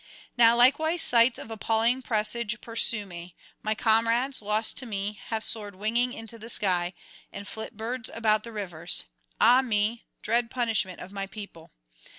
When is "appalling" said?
1.51-2.01